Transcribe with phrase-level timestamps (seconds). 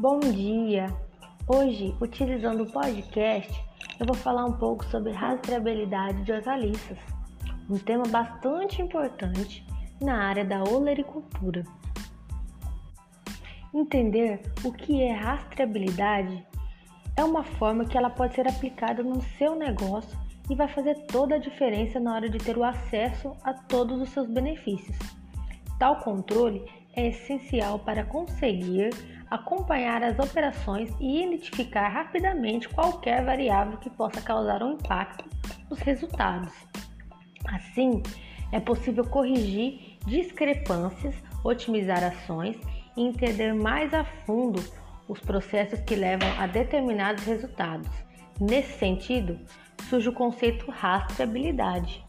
[0.00, 0.86] Bom dia!
[1.46, 3.52] Hoje, utilizando o podcast,
[3.98, 6.96] eu vou falar um pouco sobre rastreabilidade de hortaliças,
[7.68, 9.62] um tema bastante importante
[10.00, 11.64] na área da olericultura.
[13.74, 16.46] Entender o que é rastreabilidade
[17.14, 21.34] é uma forma que ela pode ser aplicada no seu negócio e vai fazer toda
[21.34, 24.96] a diferença na hora de ter o acesso a todos os seus benefícios.
[25.78, 26.64] Tal controle
[26.96, 34.62] é essencial para conseguir acompanhar as operações e identificar rapidamente qualquer variável que possa causar
[34.62, 35.24] um impacto
[35.70, 36.52] nos resultados.
[37.46, 38.02] Assim,
[38.52, 42.56] é possível corrigir discrepâncias, otimizar ações
[42.96, 44.62] e entender mais a fundo
[45.08, 47.88] os processos que levam a determinados resultados.
[48.40, 49.38] Nesse sentido,
[49.88, 52.04] surge o conceito rastreabilidade.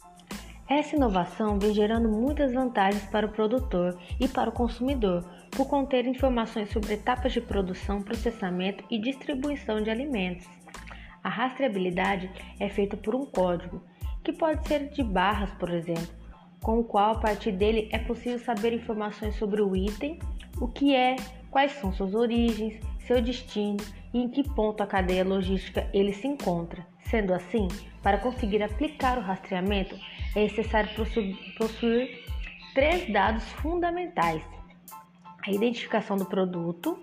[0.71, 6.08] Essa inovação vem gerando muitas vantagens para o produtor e para o consumidor, por conter
[6.08, 10.47] informações sobre etapas de produção, processamento e distribuição de alimentos.
[11.22, 13.83] A rastreabilidade é feita por um código,
[14.23, 16.08] que pode ser de barras, por exemplo,
[16.63, 20.19] com o qual a partir dele é possível saber informações sobre o item,
[20.61, 21.17] o que é,
[21.50, 23.77] quais são suas origens, seu destino
[24.13, 26.85] e em que ponto a cadeia logística ele se encontra.
[27.03, 27.67] Sendo assim,
[28.02, 29.95] para conseguir aplicar o rastreamento,
[30.35, 30.89] é necessário
[31.57, 32.25] possuir
[32.73, 34.44] três dados fundamentais:
[35.45, 36.97] a identificação do produto,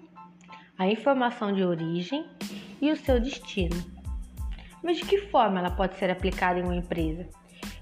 [0.78, 2.24] a informação de origem
[2.80, 3.76] e o seu destino.
[4.82, 7.28] Mas de que forma ela pode ser aplicada em uma empresa?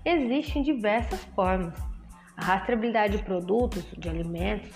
[0.04, 1.74] Existem diversas formas.
[2.36, 4.70] A rastreabilidade de produtos, de alimentos,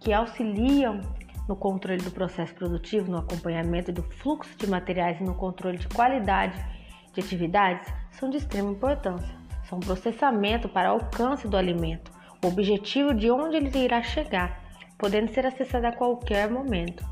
[0.00, 1.00] que auxiliam
[1.48, 5.88] no controle do processo produtivo, no acompanhamento do fluxo de materiais e no controle de
[5.88, 6.56] qualidade
[7.12, 9.34] de atividades são de extrema importância.
[9.68, 12.10] São processamento para alcance do alimento,
[12.44, 14.62] o objetivo de onde ele irá chegar,
[14.98, 17.04] podendo ser acessado a qualquer momento.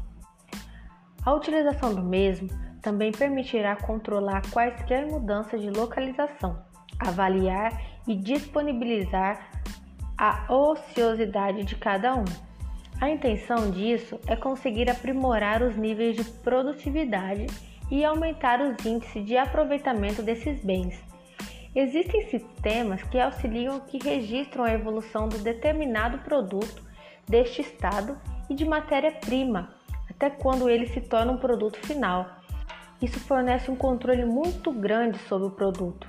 [1.24, 2.48] A utilização do mesmo
[2.80, 6.62] também permitirá controlar quaisquer mudanças de localização,
[6.98, 9.50] avaliar e disponibilizar
[10.16, 12.49] a ociosidade de cada um.
[13.00, 17.46] A intenção disso é conseguir aprimorar os níveis de produtividade
[17.90, 21.02] e aumentar os índices de aproveitamento desses bens.
[21.74, 26.82] Existem sistemas que auxiliam que registram a evolução do determinado produto
[27.26, 28.18] deste estado
[28.50, 29.70] e de matéria-prima,
[30.10, 32.26] até quando ele se torna um produto final.
[33.00, 36.06] Isso fornece um controle muito grande sobre o produto,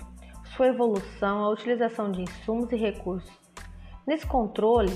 [0.58, 3.32] sua evolução, a utilização de insumos e recursos.
[4.06, 4.92] Nesse controle,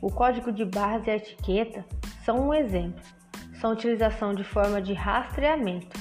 [0.00, 1.84] o código de barras e a etiqueta
[2.24, 3.00] são um exemplo.
[3.60, 5.98] São utilização de forma de rastreamento.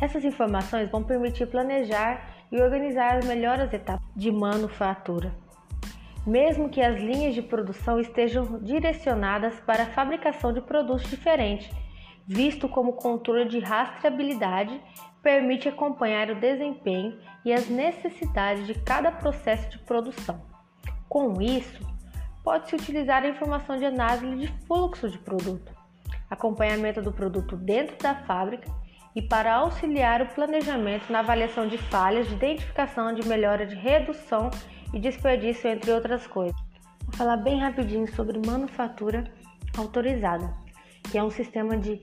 [0.00, 5.34] Essas informações vão permitir planejar e organizar as etapas de manufatura,
[6.26, 11.70] mesmo que as linhas de produção estejam direcionadas para a fabricação de produtos diferentes,
[12.26, 14.80] visto como controle de rastreabilidade
[15.22, 20.42] permite acompanhar o desempenho e as necessidades de cada processo de produção.
[21.08, 21.80] Com isso,
[22.42, 25.72] pode-se utilizar a informação de análise de fluxo de produto,
[26.28, 28.70] acompanhamento do produto dentro da fábrica
[29.14, 34.50] e para auxiliar o planejamento na avaliação de falhas, de identificação de melhora de redução
[34.92, 36.58] e desperdício, entre outras coisas.
[37.04, 39.24] Vou falar bem rapidinho sobre manufatura
[39.76, 40.52] autorizada,
[41.10, 42.00] que é um sistema de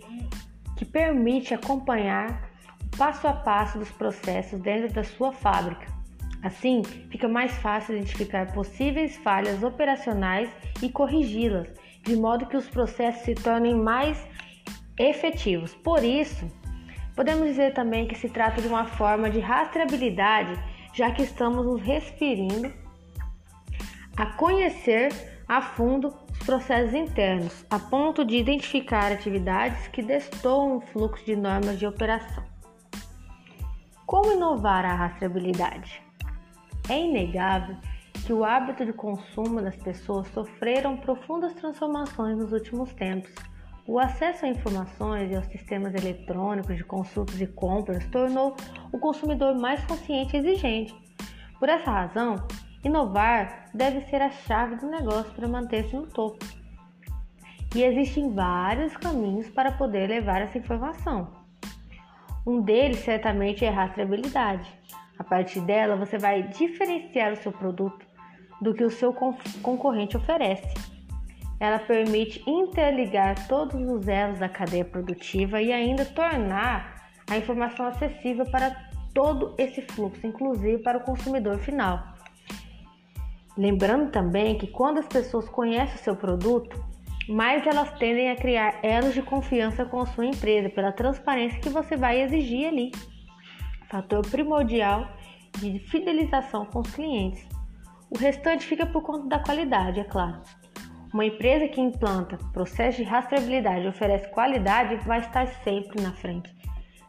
[0.77, 2.49] que permite acompanhar
[2.93, 5.98] o passo a passo dos processos dentro da sua fábrica
[6.41, 10.49] Assim, fica mais fácil identificar possíveis falhas operacionais
[10.81, 11.67] e corrigi-las,
[12.03, 14.17] de modo que os processos se tornem mais
[14.97, 15.75] efetivos.
[15.75, 16.49] Por isso,
[17.15, 20.57] podemos dizer também que se trata de uma forma de rastreabilidade,
[20.93, 22.71] já que estamos nos referindo
[24.15, 25.09] a conhecer
[25.47, 31.35] a fundo os processos internos, a ponto de identificar atividades que destoam o fluxo de
[31.35, 32.43] normas de operação.
[34.05, 36.08] Como inovar a rastreabilidade?
[36.89, 37.77] É inegável
[38.25, 43.31] que o hábito de consumo das pessoas sofreram profundas transformações nos últimos tempos.
[43.87, 48.55] O acesso a informações e aos sistemas eletrônicos de consultas e compras tornou
[48.91, 50.95] o consumidor mais consciente e exigente.
[51.59, 52.35] Por essa razão,
[52.83, 56.45] inovar deve ser a chave do negócio para manter-se no topo.
[57.75, 61.31] E existem vários caminhos para poder levar essa informação.
[62.45, 64.78] Um deles certamente é a rastreabilidade.
[65.19, 68.07] A partir dela, você vai diferenciar o seu produto
[68.61, 69.13] do que o seu
[69.61, 70.73] concorrente oferece.
[71.59, 78.45] Ela permite interligar todos os elos da cadeia produtiva e ainda tornar a informação acessível
[78.49, 78.73] para
[79.13, 82.01] todo esse fluxo, inclusive para o consumidor final.
[83.57, 86.81] Lembrando também que quando as pessoas conhecem o seu produto,
[87.27, 91.69] mais elas tendem a criar elos de confiança com a sua empresa, pela transparência que
[91.69, 92.91] você vai exigir ali.
[93.89, 95.09] Fator primordial
[95.57, 97.47] de fidelização com os clientes.
[98.11, 100.41] O restante fica por conta da qualidade, é claro.
[101.11, 106.55] Uma empresa que implanta processo de rastreabilidade e oferece qualidade vai estar sempre na frente.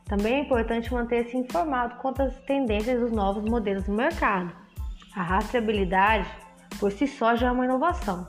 [0.07, 4.51] Também é importante manter-se informado quanto às tendências dos novos modelos do mercado.
[5.15, 6.29] A rastreabilidade,
[6.79, 8.27] por si só, já é uma inovação,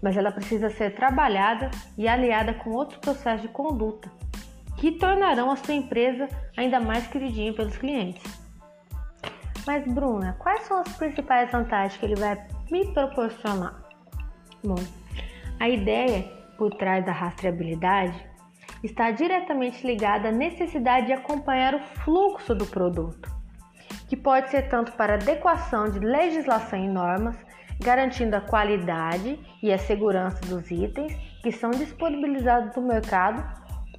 [0.00, 4.08] mas ela precisa ser trabalhada e aliada com outros processos de conduta
[4.80, 8.22] que tornarão a sua empresa ainda mais queridinha pelos clientes.
[9.66, 13.78] Mas, Bruna, quais são as principais vantagens que ele vai me proporcionar?
[14.64, 14.82] Bom,
[15.60, 16.22] a ideia
[16.56, 18.26] por trás da rastreabilidade
[18.82, 23.30] está diretamente ligada à necessidade de acompanhar o fluxo do produto,
[24.08, 27.36] que pode ser tanto para adequação de legislação e normas,
[27.78, 33.44] garantindo a qualidade e a segurança dos itens que são disponibilizados no mercado,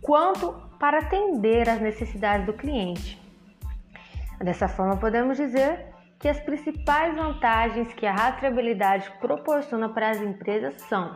[0.02, 3.22] quanto para atender às necessidades do cliente.
[4.40, 5.86] Dessa forma, podemos dizer
[6.18, 11.16] que as principais vantagens que a rastreabilidade proporciona para as empresas são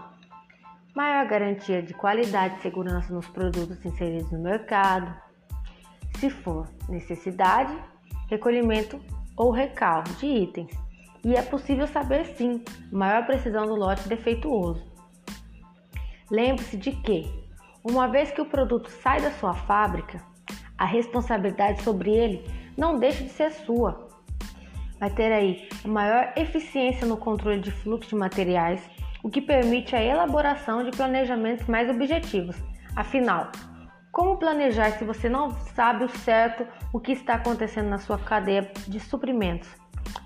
[0.96, 5.12] maior garantia de qualidade e segurança nos produtos inseridos no mercado,
[6.20, 7.76] se for necessidade,
[8.30, 9.02] recolhimento
[9.36, 10.72] ou recalque de itens.
[11.24, 14.86] E é possível saber sim maior precisão do lote defeituoso.
[16.30, 17.45] Lembre-se de que,
[17.88, 20.20] uma vez que o produto sai da sua fábrica,
[20.76, 22.44] a responsabilidade sobre ele
[22.76, 24.10] não deixa de ser sua.
[25.00, 28.82] Vai ter aí maior eficiência no controle de fluxo de materiais
[29.24, 32.56] o que permite a elaboração de planejamentos mais objetivos.
[32.96, 33.52] Afinal,
[34.12, 38.72] como planejar se você não sabe o certo o que está acontecendo na sua cadeia
[38.88, 39.70] de suprimentos?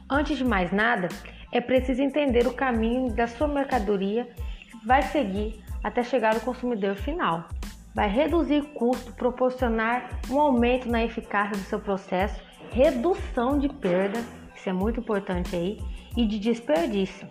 [0.09, 1.09] Antes de mais nada,
[1.51, 4.29] é preciso entender o caminho da sua mercadoria
[4.69, 7.46] que vai seguir até chegar ao consumidor final.
[7.94, 12.40] Vai reduzir custo, proporcionar um aumento na eficácia do seu processo,
[12.72, 14.20] redução de perda,
[14.56, 15.80] isso é muito importante aí,
[16.16, 17.28] e de desperdício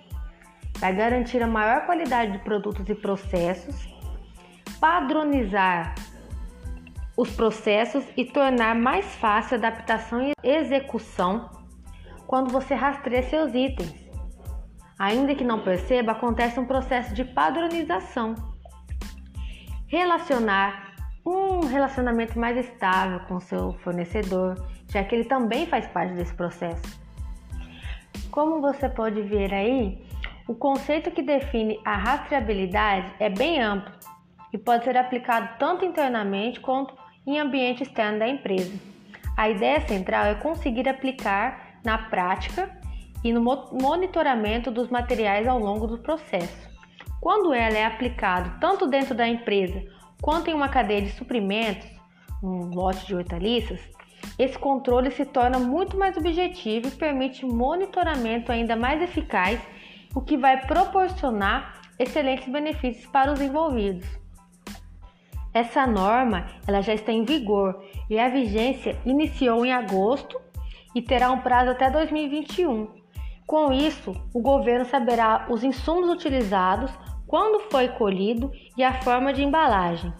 [0.79, 3.89] vai garantir a maior qualidade de produtos e processos,
[4.81, 5.95] padronizar
[7.17, 11.51] os processos e tornar mais fácil a adaptação e execução
[12.27, 14.08] quando você rastreia seus itens.
[14.99, 18.35] Ainda que não perceba, acontece um processo de padronização.
[19.87, 24.57] Relacionar um relacionamento mais estável com seu fornecedor,
[24.89, 26.99] já que ele também faz parte desse processo.
[28.31, 30.05] Como você pode ver aí,
[30.49, 33.93] o conceito que define a rastreabilidade é bem amplo
[34.53, 36.95] e pode ser aplicado tanto internamente quanto
[37.27, 38.73] em ambiente externo da empresa.
[39.37, 42.78] A ideia central é conseguir aplicar na prática
[43.29, 46.67] e no monitoramento dos materiais ao longo do processo.
[47.21, 49.85] Quando ela é aplicada tanto dentro da empresa
[50.23, 51.87] quanto em uma cadeia de suprimentos,
[52.43, 53.81] um lote de hortaliças,
[54.39, 59.61] esse controle se torna muito mais objetivo e permite monitoramento ainda mais eficaz
[60.15, 64.09] o que vai proporcionar excelentes benefícios para os envolvidos.
[65.53, 70.41] Essa norma ela já está em vigor e a vigência iniciou em agosto
[70.95, 72.98] e terá um prazo até 2021.
[73.49, 76.91] Com isso, o governo saberá os insumos utilizados,
[77.27, 80.13] quando foi colhido e a forma de embalagem.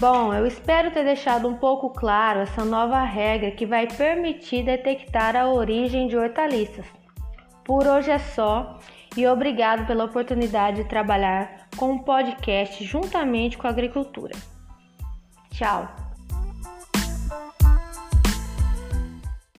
[0.00, 5.36] Bom, eu espero ter deixado um pouco claro essa nova regra que vai permitir detectar
[5.36, 6.86] a origem de hortaliças.
[7.64, 8.78] Por hoje é só
[9.14, 14.32] e obrigado pela oportunidade de trabalhar com um podcast juntamente com a agricultura.
[15.50, 16.03] Tchau!